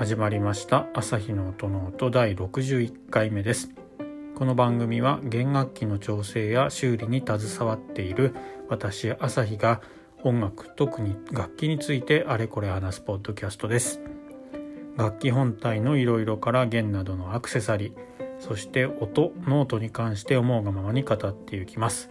[0.00, 0.86] 始まりました。
[0.94, 2.10] 朝日の音の音。
[2.10, 3.68] 第61回目です。
[4.34, 8.34] この番組は弦楽器の調整や修理に携わっている
[8.70, 9.82] 私朝日が
[10.22, 14.00] 音楽特に楽器についてあれこれ話すポッドキャストです。
[14.96, 17.94] 楽器本体のいろいろから弦などのアクセサリー
[18.38, 22.08] そして音ノートに関して思うがままに語っていきます。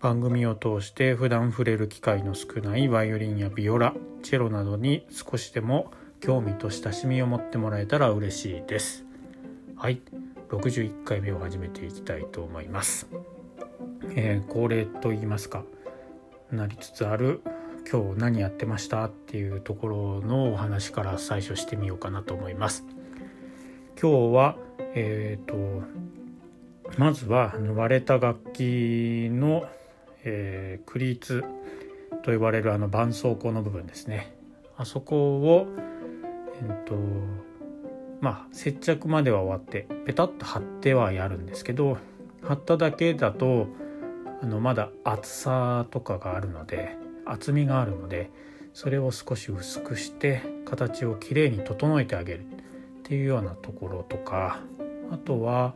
[0.00, 3.92] 番組を通して普段触れる機会の少ないバイオリンやビオラ
[4.22, 9.04] チェロなどに少しでも興味と親しみを持ってもらえたら嬉しいです。
[9.76, 10.00] はい。
[10.48, 13.06] 61回目を始めていきたいと思います、
[14.14, 15.62] えー、恒例と言いますか。
[16.50, 17.42] なりつつある。
[17.90, 22.84] 今日何やってましたっていうところのお話から最初してみようかなと思います。
[24.00, 24.56] 今日は
[24.94, 25.86] えっ、ー、と
[26.98, 29.66] まずは割れた楽器の、
[30.24, 31.44] えー、クリーツ
[32.22, 34.34] と呼ばれるあの絆創膏の部分ですね。
[34.76, 35.66] あそこを
[36.62, 36.94] えっと
[38.20, 41.98] まあ接着までは終わってペタッと貼ってはやるんですけど
[42.42, 43.66] 貼っただけだと
[44.42, 48.30] あのまだ厚さとかがあるので厚みがあるので
[48.72, 52.44] それを少し薄くして形をきれいに整えてあげるっ
[53.02, 54.60] ていうようなところとか
[55.10, 55.74] あとは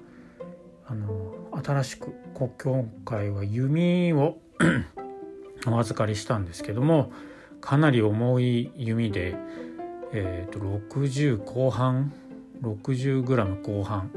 [0.86, 4.38] あの新しく今回は弓を
[5.66, 7.12] お預かりしたんですけども
[7.60, 9.36] かなり重い弓で
[10.12, 12.12] えーと、60後半
[12.62, 14.10] 60g 後半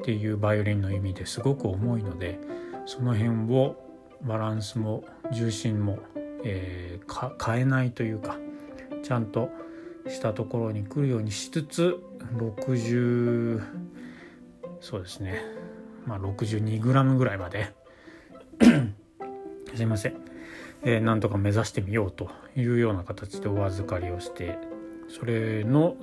[0.00, 2.38] っていうバイオリンの意味ですごく重いので
[2.86, 3.76] その辺を
[4.22, 5.98] バランスも重心も、
[6.44, 8.36] えー、変えないというか
[9.02, 9.50] ちゃんと
[10.08, 11.96] したところに来るようにしつつ
[12.36, 13.62] 60
[14.80, 15.42] そうですね。
[16.04, 17.72] まあ 62g ぐらいまで。
[19.74, 20.14] すいません、
[20.82, 24.56] えー、なんとか目指してみようというような形でお預かりをして
[25.08, 25.96] それの、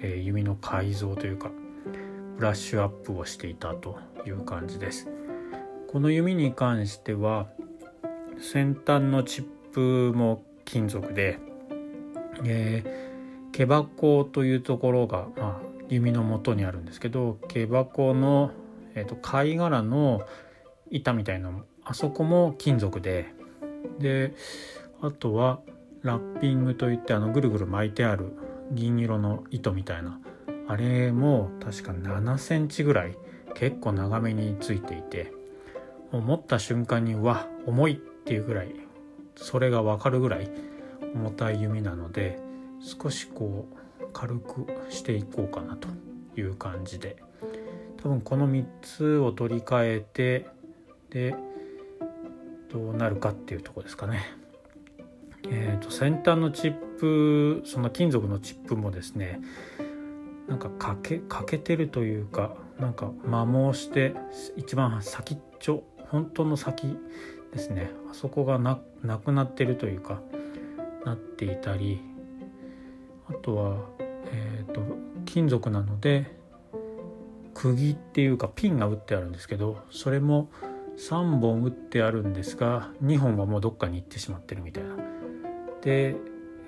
[0.00, 1.50] え、弓の改造というか
[2.36, 5.08] ブラッシュアップをしていたという感じです。
[5.88, 7.48] この弓に関しては
[8.40, 11.38] 先端のチップも金属で、
[12.44, 18.52] えー、毛箱というところが、まあ、弓の元にあるんですけど毛箱の、
[18.94, 20.22] えーと、貝殻の
[20.90, 21.52] 板みたいな
[21.84, 23.34] あそこも金属で
[23.98, 24.34] で
[25.02, 25.60] あとは
[26.02, 28.32] ラッピングといってあのぐるぐる巻いてある
[28.72, 30.18] 銀色の糸みたいな
[30.68, 33.16] あれも確か7センチぐらい
[33.54, 35.32] 結構長めについていて
[36.10, 38.74] 持った瞬間にわ重いっていうぐらい
[39.36, 40.50] それが分かるぐらい
[41.14, 42.38] 重たい弓なので
[42.80, 45.88] 少しこう軽くしていこうかなと
[46.36, 47.16] いう感じで
[48.02, 50.46] 多分この3つを取り替えて
[51.10, 51.34] で
[52.70, 54.41] どうなるかっていうとこですかね。
[55.54, 59.38] えーと、先端のチップその金属のチップもですね
[60.48, 64.14] なんか欠け欠けてるというかなんか摩耗して
[64.56, 66.96] 一番先っちょ本当の先
[67.52, 67.90] ですね。
[68.10, 68.76] あそこがな
[69.18, 70.20] くなってるというか
[71.04, 72.00] なっていたり
[73.28, 73.76] あとは、
[74.32, 74.80] えーと
[75.24, 76.36] 金属なので
[77.54, 80.50] 釘っていうかピンが打ってあるんですけどそれも
[80.98, 85.21] 3本打ってあるんですが2本はもうどっかに行ってしまってるみたいな。
[85.82, 86.14] で、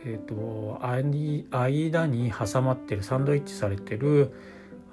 [0.05, 4.33] えーと、間に挟まってるサンドイッチされてる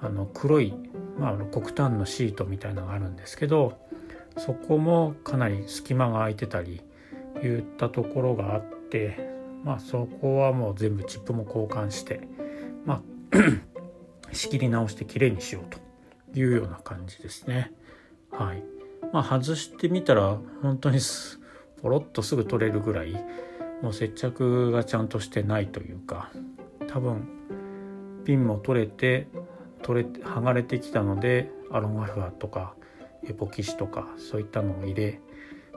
[0.01, 0.73] あの黒い、
[1.19, 3.77] まあ、黒炭のシートみたいなのがあるんですけど
[4.37, 6.81] そこもかなり隙間が空いてたり
[7.43, 9.29] いったところがあって
[9.63, 12.21] まあそこはもう全部チップも交換して
[12.85, 13.38] まあ
[14.31, 17.73] 仕切り直してきれいにしようというような感じですね。
[18.31, 18.63] はい。
[19.11, 20.99] まあ外してみたら本当に
[21.81, 23.21] ポロッとすぐ取れるぐらい
[23.81, 26.31] もう接着がちゃんとしてないというか
[26.88, 27.28] 多分
[28.25, 29.28] ピンも取れて
[29.81, 32.75] 取れ剥がれてきたのでアロンアフアとか
[33.28, 35.19] エポキシとかそういったのを入れ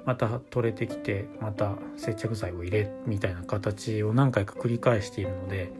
[0.04, 5.72] また取れてきてまた接着剤を入れみたいな形を何回か繰り返しているので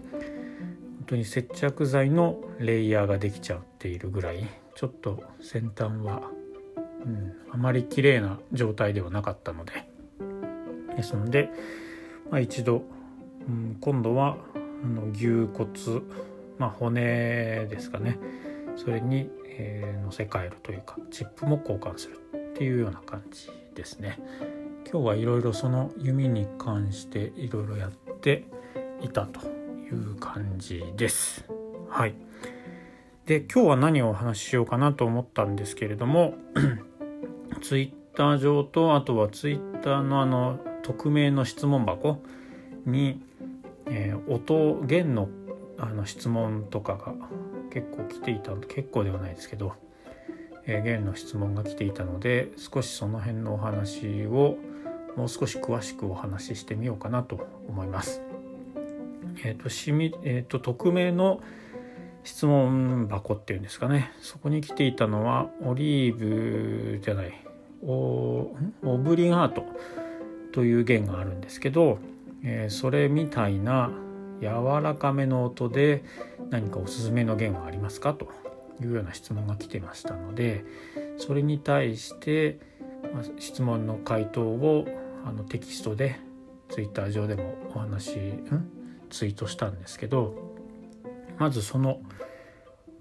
[0.99, 6.23] 本当に接着剤のレイヤーができちゃっているぐらいちょっと先端は、
[7.05, 9.94] うん、あまり綺麗な状態ではなかったので。
[10.94, 11.50] ですので
[12.31, 12.85] まあ、一度、
[13.49, 16.03] うん、今度はあの牛骨、
[16.59, 18.19] まあ、骨ですかね。
[18.76, 24.19] それに、えー、乗せ替えるというかチップも交換するっていうような感じですね。
[24.91, 27.91] 今日はいろいろその弓に関していろいろやっ
[28.21, 28.44] て
[29.00, 31.44] いたという感じです。
[31.88, 32.15] はい。
[33.27, 36.35] で今日は何をお話ししようかなと思ったんですけれども
[37.62, 42.22] ツイッター上とあとはツイッターのあの匿名の質問箱
[42.86, 43.20] に、
[43.86, 45.28] えー、音弦の
[45.76, 47.14] あの質問とかが
[47.72, 49.72] 結構来ていた結構ではないですけど、
[50.66, 54.56] えー、弦の質問が来ていたので少しその辺のお話を
[55.16, 58.22] もう少し詳しくお話ししてみようかなと思います。
[59.44, 61.40] えっ、ー、としみえ、ー、と匿名の
[62.22, 64.12] 質問箱っていうんですかね。
[64.20, 67.32] そこに来ていたのはオリーブじゃない
[67.82, 69.64] オブリガート。
[70.55, 71.99] という弦があるんですけど、
[72.45, 73.91] えー、それみたいな
[74.41, 76.05] 柔らかめの音で
[76.49, 78.15] 何かおすすめの弦はありますか？
[78.15, 78.29] と
[78.81, 80.65] いうような質問が来てましたので
[81.19, 82.61] それに対して
[83.41, 84.87] 質問の回答を
[85.27, 86.21] あのテキストで
[86.69, 88.71] ツイッター上でもお話ん？
[89.11, 90.37] ツイートしたんですけど
[91.37, 92.01] まずその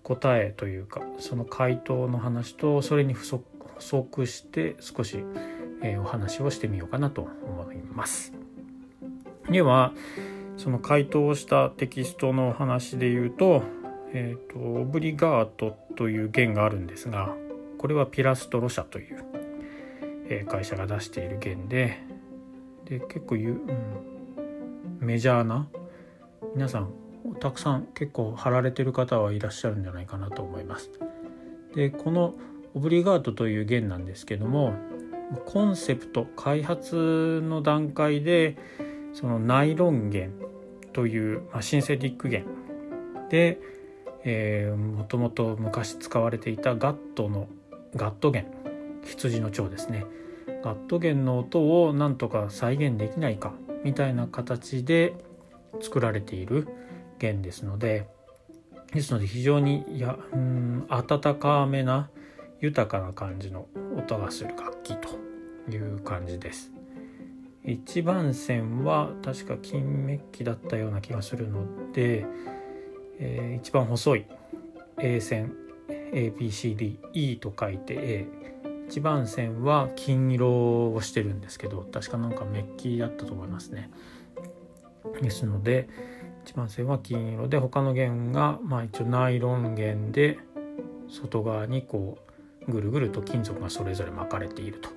[0.02, 3.44] 答えというかその回答の話とそれに補
[3.80, 5.24] 足して少し、
[5.84, 8.34] え、お話をしてみようかなと思います。
[9.50, 9.92] では
[10.58, 13.64] その回答をしたテキストのお話で言うと,、
[14.14, 17.36] えーと、オブリガートという弦があるんですが
[17.78, 19.26] これはピラストロ社という、
[20.30, 22.00] え、会社が出している弦で
[22.86, 23.54] で結構ゆ、う
[25.04, 25.68] ん、メジャーな
[26.56, 26.94] 皆さん
[27.40, 30.92] たくさん結構貼られてる方はいらっしゃるんじゃないかなと思います。
[31.76, 32.36] でこの
[32.74, 34.74] オブリガートという弦なんですけども
[35.46, 38.58] コンセプト開発の段階で
[39.14, 40.34] そのナイロン弦
[40.92, 42.46] という、まあ、シンセティック弦
[43.30, 43.60] で、
[44.24, 47.48] えー、もともと昔使われていたガットの
[47.96, 48.48] ガット弦
[49.04, 50.06] 羊の腸ですね。
[50.64, 53.54] ガット弦の音をなんとか再現できないか
[53.84, 55.14] みたいな形で
[55.82, 56.68] 作られている
[57.20, 58.08] 弦ですので
[58.94, 62.10] ですので非常にやうん温かめな
[62.62, 66.72] 豊かな感じの音がする楽器という感じです。
[67.66, 72.26] 一番線は確か金メッキだったような気がするので、
[73.20, 74.26] えー、一番細い
[75.00, 75.54] A 線
[75.88, 78.28] ABCDE と書いて A
[78.90, 83.90] 一番線は金色をしてるんですけど確かなんかメッキだったと思いますね
[85.22, 85.88] ですので
[86.46, 90.38] 一番線は金色で他の弦がまあ一応ナイロン弦で
[91.10, 92.33] 外側にこう
[92.68, 94.90] ぐるぐると金属がそれぞれ巻かれていると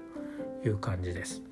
[0.69, 1.43] いう感じです。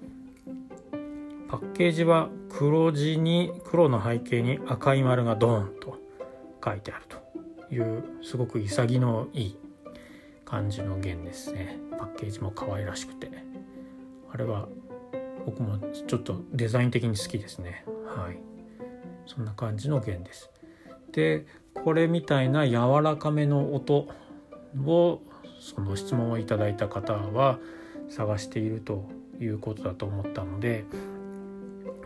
[1.48, 5.98] パッケージは黒地に黒の背景に赤い丸がドーンと
[6.64, 9.58] 書いてあるというすごく潔のいい
[10.44, 11.78] 感じの弦ですね。
[11.98, 13.30] パッケージも可愛らしくて。
[14.32, 14.68] あれは
[15.46, 15.78] 僕も
[16.08, 17.84] ちょっとデザイン的に好きですね。
[18.16, 18.38] はい。
[19.26, 20.50] そんな感じの弦です。
[21.12, 21.46] で
[21.84, 24.08] これみたいな柔らかめの音
[24.84, 25.22] を
[25.64, 27.58] その質問をいただいた方は
[28.10, 29.08] 探していると
[29.40, 30.84] いうことだと思ったので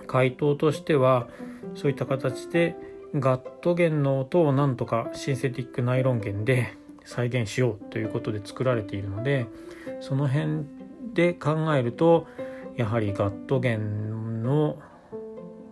[0.06, 1.26] 回答としては
[1.75, 2.76] そういった形で
[3.14, 9.49] ガット弦の音をなんとかシンセティックナイロン弦で再現しようということで作られているので
[10.00, 10.64] その辺
[11.14, 12.28] で考えると
[12.76, 14.78] やはりガット弦の、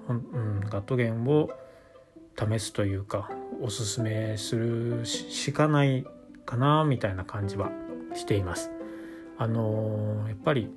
[0.09, 1.51] うん、ガット弦を
[2.37, 3.31] 試すというか
[3.63, 6.05] おすすめするしかない
[6.47, 7.71] かなみたいな感じは
[8.15, 8.71] しています。
[9.37, 10.71] あのー、やっぱり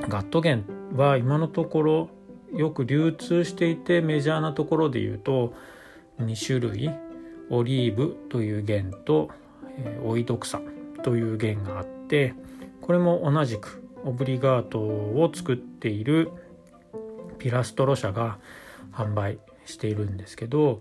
[0.00, 2.08] ガット弦は今のところ
[2.54, 5.54] よく流通していてメジャーなところで言うと
[6.20, 6.90] 2種類
[7.50, 9.30] オリーブという弦と、
[9.76, 10.60] えー、オイドクサ
[11.02, 12.34] という弦があって
[12.80, 16.30] これも同じくオブリガートを作っている
[17.38, 18.38] ピラストロ社が
[18.92, 20.80] 販売しているんですけど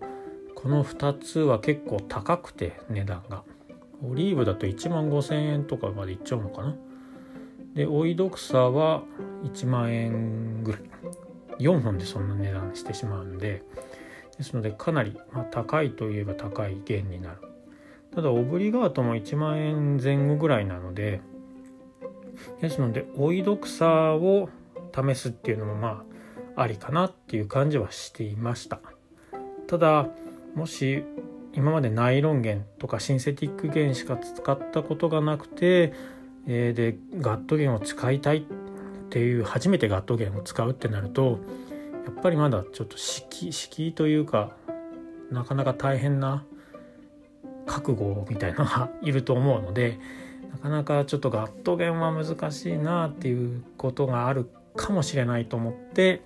[0.56, 3.44] この2つは結構高くて値段が
[4.04, 6.76] オリーブだと1万5,000円とかまでいっちゃうのかな。
[7.74, 9.04] でオイドクサは
[9.44, 10.82] 1万円ぐらい。
[11.60, 13.64] 4本でそんな値段してしまうんで。
[14.38, 17.38] ですのでかなり、まあ、高いといえば高い弦になる。
[18.14, 21.22] ただオブリガートも1万円前後ぐらいなので。
[22.62, 24.50] ですのでおいどくさを
[24.96, 26.04] 試すっていうのもま
[26.56, 28.80] あありかなっていう感じはしていました。
[29.68, 30.08] ただ
[30.56, 31.04] もし
[31.58, 35.92] 今までナイロン弦とかシンセティック弦しか使ったことがなくて、
[36.46, 38.42] えー、でガット弦を使いたいっ
[39.10, 41.40] ていう初めてガット弦を使うってなると
[42.06, 44.56] やっぱりまだちょっと敷敷居というか
[45.32, 46.46] なかなか大変な
[47.66, 50.00] 覚悟みたいなのがいると思うので
[50.52, 56.22] なかなかちょっとガット弦は難しいなっていうことがあるかもしれないと思って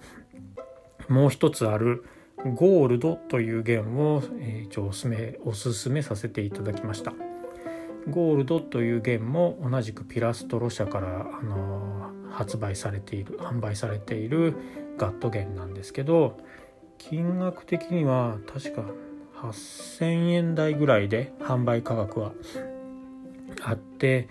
[1.07, 2.03] もう一つある
[2.45, 4.23] ゴールドという弦を、
[4.63, 7.13] 一応おすすめおすすめさせていただきました。
[8.09, 14.55] ゴールドという弦も同じくピラストロ社からあの発売されている販売されている
[14.97, 16.37] ガット弦なんですけど
[16.97, 18.85] 金額的には確か
[19.35, 22.31] 8000円台ぐらいで販売価格は
[23.63, 24.29] あって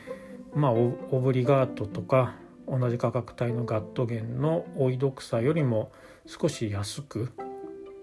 [0.55, 2.35] まあオブリガートとか
[2.67, 5.93] 同じ価格帯のガットゲンのオイドクサよりも
[6.27, 7.33] 少し安く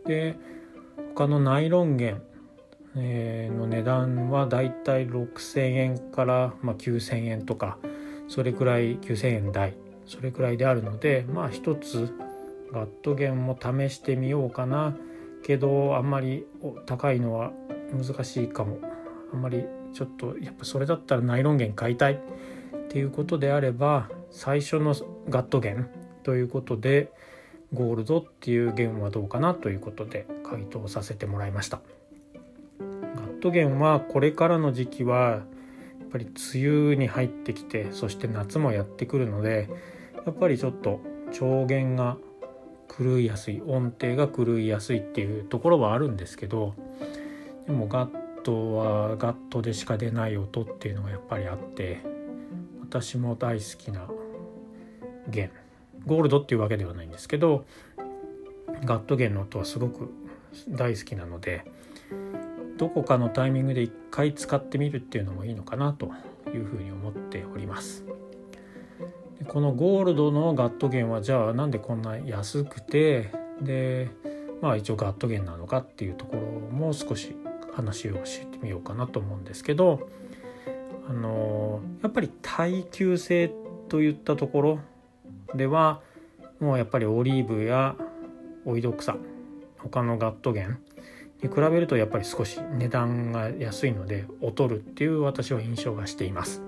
[0.07, 0.35] で
[1.15, 2.21] 他のナイロン弦
[2.95, 7.77] の値段はだいたい6,000円から、まあ、9,000円とか
[8.27, 12.13] それくらい9,000円台それくらいであるのでまあ一つ
[12.71, 14.95] ガット弦も試してみようかな。
[15.43, 16.45] けどあんまり
[16.85, 17.53] 高いのは
[17.93, 18.79] 難しいかも。
[19.33, 22.13] あんまりちょっとやっぱそれだったらナイロン弦買いたい。
[22.13, 24.95] っていうことであれば最初の
[25.29, 25.89] ガット弦
[26.23, 27.11] ということで
[27.73, 31.81] ゴールドっていう弦はどうかなということで回答させてもらいました。
[32.79, 32.85] ガ
[33.23, 35.43] ット弦はこれからの時期はや
[36.05, 39.69] っぱり梅雨に入ってきてそして夏もやってくるので
[40.25, 41.01] やっぱりちょっと
[41.33, 42.17] 調弦が
[42.97, 46.73] 狂いやすい音程が狂いやすいっていうところはあるんですけど
[47.65, 52.01] でもガットはガットでしか出ない音っていうのがやっぱりあって
[52.81, 54.07] 私も大好きな
[55.27, 55.51] 弦
[56.05, 57.65] ゴールドっていうわけではないんですけど
[58.85, 60.13] ガット弦の音はすごく
[60.69, 61.65] 大好きなので
[62.77, 66.11] どこかのタイミングで一回使ってみるっていうのもいいのかなと
[66.53, 68.05] いうふうに思っております。
[69.47, 74.09] このゴールドのガット弦はじゃあなんでこんな安くてで
[74.61, 77.35] まあ一応ガット弦なのかっていうところも少し
[77.73, 80.09] 話をしてみようかなと思うんですけど
[81.07, 83.53] あのやっぱり耐久性
[83.87, 84.79] といったところ
[85.55, 86.01] では
[86.59, 87.95] もうやっぱりオリーブや
[88.65, 89.15] オイド草
[89.77, 90.79] 他のガット弦
[91.41, 96.63] に比べるとやっぱり少し値段が安いので劣るっていう私は印象がしています。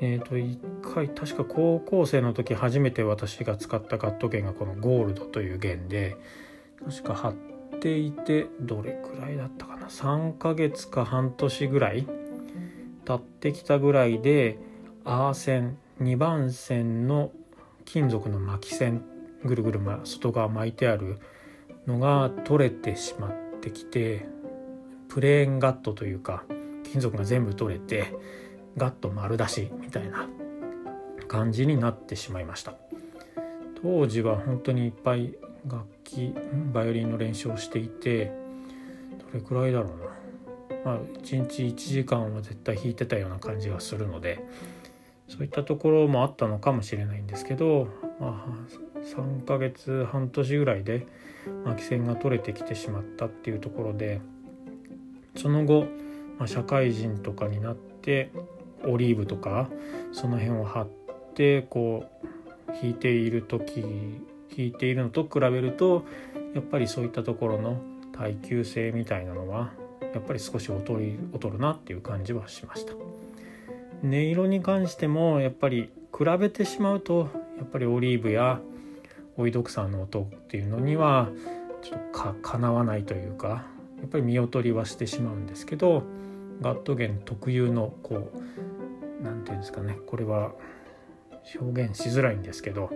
[0.00, 0.60] えーと、一
[0.94, 6.16] 回確か高校生の時初めて私が使ったガット弦がこのゴールドという弦で
[6.84, 7.34] 確か貼っ
[7.80, 12.06] ていてどれくらいだったかな？3ヶ月か半年ぐらい
[13.04, 14.58] 経ってきたぐらいで
[15.04, 17.32] アーセン2番線の
[17.84, 19.02] 金属の巻き線
[19.44, 21.18] ぐるぐる外側巻いてある
[21.86, 24.26] のが取れてしまってきて
[25.08, 26.44] プレーンガットというか
[26.84, 28.14] 金属が全部取れて
[28.76, 30.28] ガット丸出しみたいな
[31.26, 32.74] 感じになってしまいました。
[33.82, 35.34] 当時は本当にいっぱい
[35.66, 36.34] 楽器
[36.72, 38.32] バイオリンの練習をしていて
[39.32, 40.84] どれくらいだろうな。
[40.84, 44.44] まあ1日1時間は絶対弾いてたような感じがするので
[45.28, 51.06] そういったところもあったのかもしれないんですけど、まあ、3ヶ月半年ぐらいで
[51.64, 54.20] 巻き線が取れてきてしまったっていうところで
[55.36, 55.86] その後、
[56.38, 58.30] まあ、社会人とかになって
[58.84, 59.68] オリーブとか
[60.12, 60.88] その辺を貼っ
[61.34, 63.82] てこう弾いている時
[64.56, 66.04] 弾いているのと比べると
[66.54, 67.80] やっぱりそういったところの
[68.12, 69.70] 耐久性みたいなのは
[70.14, 73.07] やっぱり少し劣るなっていう感じはしました。
[74.02, 77.28] 音色に関してもやっぱり比べてしまうと
[77.58, 78.60] やっぱりオリーブや
[79.36, 81.28] オイドクサの音っていうのには
[81.82, 83.66] ちょっとかかなわないというか
[84.00, 86.02] やっぱり見劣りはしてしまうんですけど
[86.60, 90.52] ガットゲン特有のこう何て言うんですかねこれは
[91.60, 92.90] 表現しづらいんですけど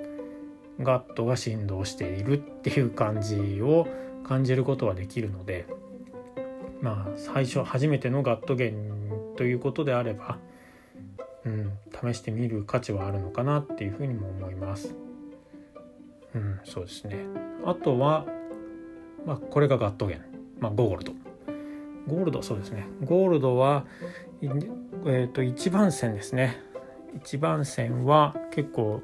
[0.80, 3.87] ガットが振動しているっていう感じを
[4.25, 5.66] 感じることはできるので
[6.80, 9.02] まあ最初初めてのガットゲン
[9.37, 10.38] ということであれば、
[11.44, 11.72] うん、
[12.12, 14.94] 試してみる価値はあるのかなっていうふうにも思います。
[16.34, 17.26] うん、そうですね。
[17.64, 18.26] あとは、
[19.26, 20.25] まあ、これがガットゲン、
[20.61, 21.22] まあ、ゴールド。
[22.06, 23.84] ゴールドそうですねゴールドは、
[24.42, 26.61] えーと、1番線ですね
[27.18, 29.02] 1番線は結構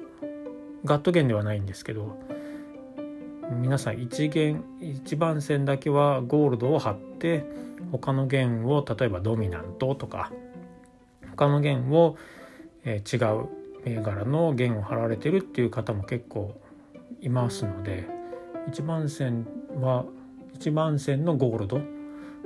[0.85, 2.19] ガット弦ではないんですけど
[3.61, 7.45] 皆さん1弦1番線だけはゴールドを貼って
[7.93, 10.33] 他の弦を例えばドミナントとか
[11.39, 12.17] 他の弦を、
[12.85, 13.47] え、違う
[13.85, 16.61] 銘柄の弦を貼られてるっていう方も結構
[17.21, 18.07] いますので
[18.71, 19.47] 1番線
[19.81, 20.05] は
[20.59, 21.81] 1番線のゴールド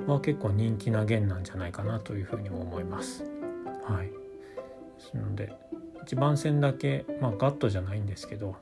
[0.07, 3.23] は結構人気な弦なんじゃないかなというふうに思います。
[3.85, 4.13] はい、で
[4.99, 5.53] すので
[6.03, 8.55] 一番線だけ、まあ、ガットじゃないんですけど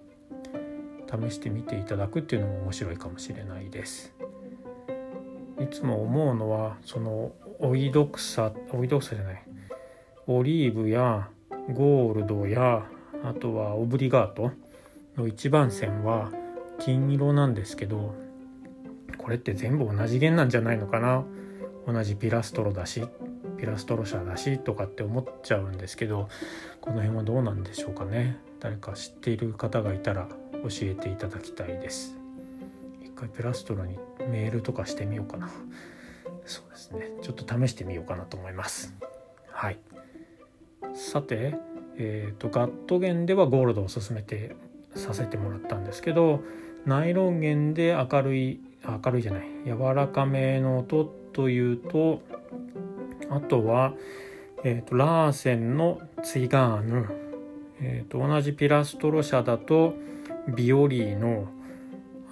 [1.08, 4.14] 試してみていただくっていうのも面白いかもしれないです。
[5.60, 9.44] いつも思うのはそのオイドクサオイドクサじゃない
[10.28, 11.30] オリーブや
[11.74, 12.86] ゴールドや
[13.24, 14.52] あとはオブリガート
[15.18, 16.32] の一番線は
[16.80, 18.16] 金色なんですけど
[19.18, 21.24] これって全部同じ弦なんじゃないのかな？
[21.86, 23.04] 同じピラストロだし
[23.58, 26.30] ピラストロ社だしとかって思っちゃうんですけど
[26.80, 28.38] この辺はどうなんでしょうかね？
[28.60, 30.28] 誰か知っている方がいたら
[30.64, 32.16] 教えていただきたいです。
[33.04, 33.98] 一回ピラストロに
[34.32, 35.50] メールとかしてみようかな。
[36.46, 37.12] そうですね。
[37.22, 38.96] ちょっと試してみようかなと思います。
[39.62, 39.78] はい。
[40.96, 41.54] さて
[41.96, 44.56] え、ー、とガット弦ではゴールドを進めて
[44.96, 46.42] させてもらったんですけど
[46.88, 52.24] ナイロン弦で明るい明るいじゃない柔らかめの音というと
[53.30, 53.94] あとは、
[54.64, 57.08] えーと、ラーセンのツイガーヌ、
[57.82, 59.94] えーと、同じピラストロ社だと
[60.56, 61.48] ビオリーの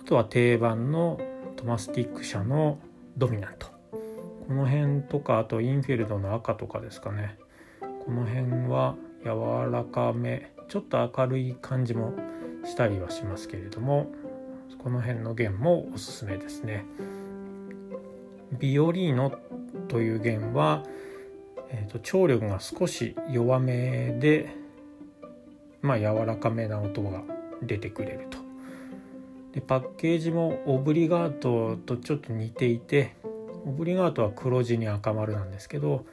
[0.02, 1.22] あとは定番の
[1.58, 2.80] トマスティック社の
[3.16, 3.69] ドミナント。
[4.50, 7.38] この辺とかあとインフィールドの赤とかですかね
[7.82, 12.14] この辺は柔らかめちょっと明るい感じも
[12.66, 14.12] したりはしますけれども
[14.80, 16.86] この辺の弦もおすすめですね。
[18.58, 19.34] ビオリーノ
[19.88, 20.84] という弦は、
[21.70, 24.56] えーと、張力が少し弱めで
[25.84, 27.22] まあ柔らかめな音が
[27.62, 28.40] 出てくれると。
[29.54, 33.19] でパッケージもオブリガートとちょっと似ていて
[33.66, 36.06] オブリガートは黒地に赤丸なんですけど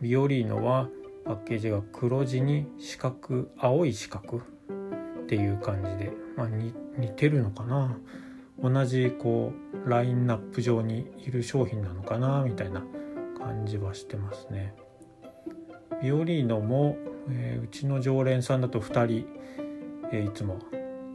[0.00, 0.88] ビオリーノは
[1.24, 6.72] パッケージが黒地に四角青い四角っていう感じで、まあ、似
[7.10, 7.96] てるのかな
[8.60, 9.52] 同じこ
[9.86, 12.82] うラインナップ上にいる商品なのかなみたいな
[13.38, 14.74] 感じはしてますね。
[16.02, 16.96] ビオリーノも、
[17.30, 19.26] えー、うちの常連さんだと2人、
[20.12, 20.58] えー、いつも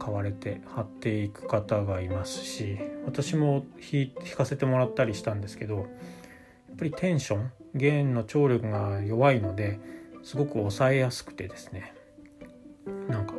[0.08, 5.86] 買われて貼っていく方がいますし私も弾かせてもらったりしたんですけどやっ
[6.78, 9.78] ぱりテンション弦の張力が弱いので
[10.22, 11.92] すごく抑えやすくてですね
[13.08, 13.34] なんか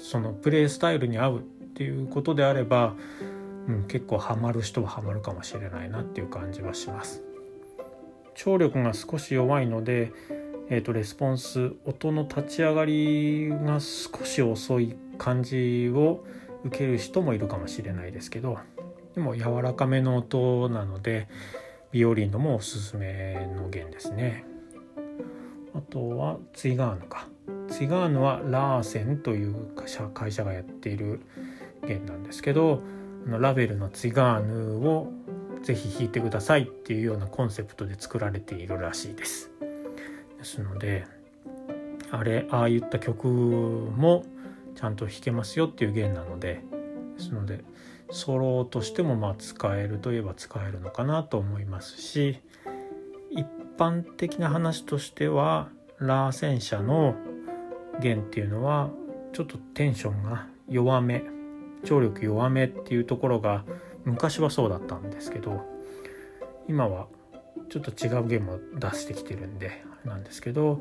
[0.00, 1.42] そのプレイスタイルに合うっ
[1.74, 2.96] ていうことであれば、
[3.68, 7.22] うん、結構ハマる人はハマるかもしれないなっていう感じはします。
[8.34, 10.12] 聴力が少し弱いので、
[10.70, 16.24] えーと、レスポンス音の立ち上がりが少し遅い感じを
[16.64, 18.58] 受ける人もいるかもしれないですけど
[19.14, 21.28] でも柔らかめの音なので
[21.90, 24.44] ビオリンのもおすすめの弦ですね。
[25.74, 27.28] あとはツイガーヌか。
[27.68, 29.54] ツイガーヌはラーセンという
[30.14, 31.20] 会社がやっている
[31.86, 32.82] 弦なんですけど
[33.26, 35.12] ラベルのツイガーヌを
[35.62, 39.50] ぜひ弾いてくださいっていうようなコンセプトで作られているらしいです。
[40.38, 41.06] ですので
[42.10, 44.24] あれああいった曲も
[44.78, 46.62] ちゃんと弾けますよっていう弦なので
[47.16, 47.64] ですので
[48.12, 52.38] ソロとしてもまあ使えるといえば使えるのかなと思いますし
[53.30, 53.44] 一
[53.76, 57.16] 般的な話としてはラーセン社の
[58.00, 58.90] 弦っていうのは
[59.32, 61.24] ちょっとテンションが弱め
[61.84, 63.64] 張力弱めっていうところが
[64.04, 65.66] 昔はそうだったんですけど
[66.68, 67.08] 今は
[67.68, 70.80] ちょっと違うゲームを出してきてるんでなんですけど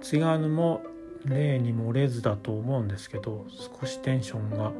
[0.00, 0.82] ツイガーヌも
[1.28, 3.46] 例に漏れずだと思うんですけど
[3.80, 4.72] 少しテンションが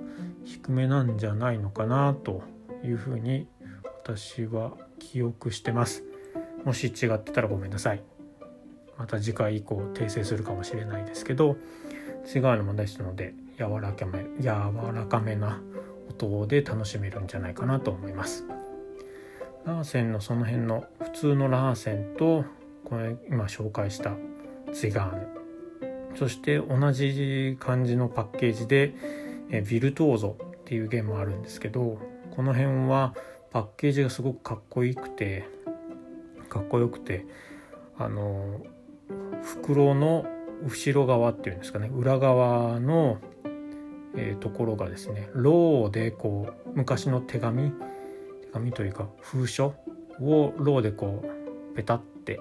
[0.44, 2.42] 低めなんじゃないのかなと
[2.84, 3.46] いうふうに
[4.04, 6.04] 私は記憶してます。
[6.64, 8.02] もし違ってたらごめんなさい。
[8.98, 11.56] また次回以降訂正するかもしれないですけど
[12.34, 14.48] 違うのもですので柔らかめ柔
[14.94, 15.60] らかめな
[16.08, 18.44] 音で楽しめるんじゃないかなと思います。
[19.64, 22.44] ラーセンのその辺の普通のラーセンと
[22.84, 24.14] これ今紹介した
[24.72, 25.35] ツイガーヌ。
[26.16, 28.94] そして同じ感じのパッケージで
[29.50, 31.98] えビルトーゾっていうゲームもあるんですけど
[32.34, 33.14] この辺は
[33.50, 35.48] パッケージがすごくかっこよくて
[36.48, 37.26] かっこよくて
[37.98, 38.60] あの
[39.42, 40.26] 袋の
[40.64, 43.18] 後ろ側っていうんですかね裏側の
[44.16, 49.74] えー、ところがですねろうでこう昔の手紙手紙というか封書
[50.20, 52.40] をろうでこうペタって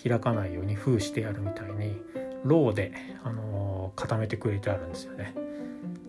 [0.00, 2.00] 開かないように封してやるみたいに
[2.44, 2.92] ろうで、
[3.24, 5.34] あのー、固めてくれてあるんですよね。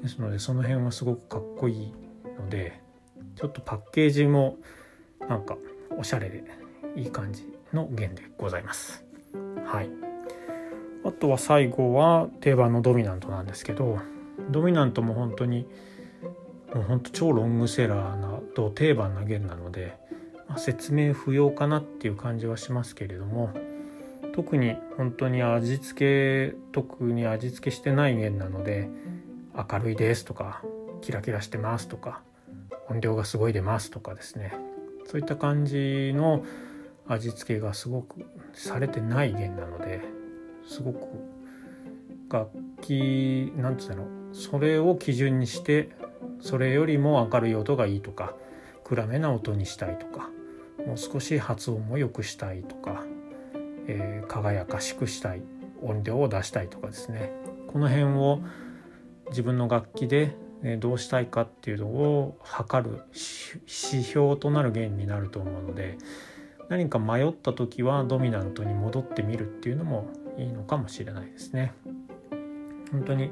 [0.01, 1.93] ですのでその辺はすごくかっこいい
[2.39, 2.79] ので
[3.35, 4.57] ちょっとパッケージも
[5.27, 5.57] なんか
[5.97, 6.43] おしゃれで
[6.95, 9.03] いい感じの弦でございます。
[9.65, 9.89] はい。
[11.03, 13.99] あとは最後は定番のドミナントなんですけど
[14.51, 15.65] ドミナントも本当に
[16.73, 19.97] もう本当超ロングセラーなと定番な弦なので、
[20.47, 23.51] まあ、説明不要かなっていう感じはしますけれども
[24.39, 28.89] 特に本当に味付け特に味付けしてない弦なので
[29.54, 30.62] 明るいですとか
[31.02, 32.21] キラキラしてますとか
[32.89, 34.54] 音量がすごい出ますとかですね。
[35.08, 36.45] そういった感じの
[37.06, 39.99] 味付けがすごくされてない弦なので
[40.65, 40.99] すごく
[42.32, 45.89] 楽器なんつうのそれを基準にして
[46.39, 48.36] それよりも明るい音がいいとか
[48.86, 50.30] 暗めな音にしたいとか
[50.86, 53.04] もう少し発音も良くしたいとか、
[53.91, 55.41] えー、輝かしくしたい
[55.82, 57.32] 音量を出したいとかですね。
[57.67, 58.41] この辺を
[59.30, 60.36] 自分の楽器で
[60.80, 65.97] どうしたいかっていうのを測る指標となる弦になると思うので
[66.67, 71.73] 何か迷った時はドミナントに戻ってみるっていうのもいいのかもしれないですね。
[72.91, 73.32] 本当に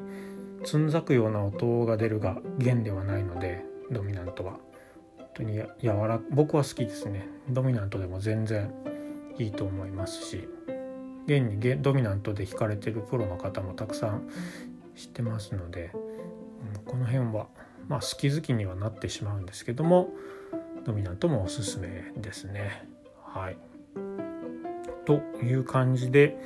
[0.64, 4.60] つんざくような音が出るが弦ではないのでドミナントは。
[5.18, 7.28] 本当に柔ら僕は好きですね。
[7.50, 8.74] ドミナントでも全然
[9.40, 10.48] いいと思いますし
[11.26, 14.30] 現にドミナントで弾かれてるプロの方もたくさん
[14.96, 17.48] 知ってますので、うん、この辺は
[17.88, 20.10] まあ好き好きにはなってしまうんですけども
[20.86, 22.88] ドミナントもおすすめですね。
[23.22, 23.58] はい、
[25.06, 26.38] という感じで、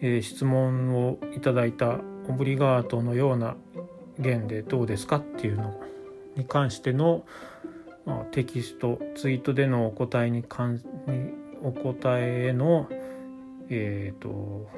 [0.00, 3.56] えー、質問をいただいたオブリガートのような
[4.18, 5.80] 弦でどうですかっていうの
[6.36, 7.24] に関しての、
[8.04, 10.82] まあ、テキストツイートでのお答えに関
[11.62, 12.88] お答えへの
[13.68, 14.68] えっ、ー、と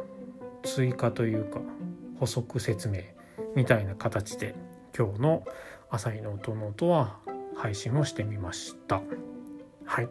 [0.62, 1.60] 追加というか
[2.18, 3.00] 補足説明
[3.54, 4.54] みたいな形で
[4.96, 5.44] 今日の
[5.90, 7.18] 「朝日の音の音」は
[7.56, 9.02] 配信をしてみました。
[9.84, 10.08] はい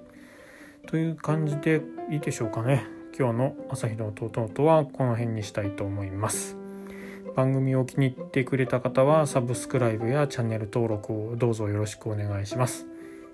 [0.88, 2.86] という感じでいいでしょうかね。
[3.18, 6.58] 今日の「朝日の音の音」はこの辺にしたいと思います。
[7.36, 12.89] 番組を気に入ってくれた方はサブスクライブやチャンネル登録をどうぞよろしくお願いします。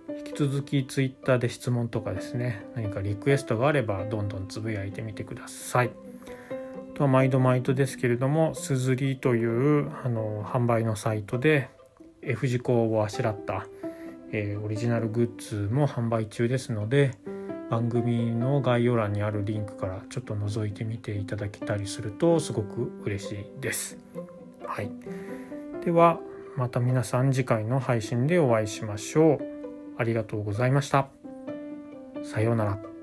[0.10, 5.92] 引き続き Twitter で質問とかですね何かリクエストがあればどんどんつぶやいてみてください。
[6.96, 11.70] とは毎度毎度ですけれどもすずりというあの販売のサイトで
[12.22, 13.68] F 字工をあしらった、
[14.32, 17.12] えー、オリジナルグッズも販売中ですので
[17.70, 23.98] 番組の概要欄にあるリンクからちょっと覗いてみていただけたりするとすごく嬉しいです。
[24.66, 24.90] はい、
[25.84, 26.20] では
[26.56, 29.55] また皆さん次回の配信でお会いしましょう。
[29.98, 31.08] ありがとうございました。
[32.24, 32.95] さようなら。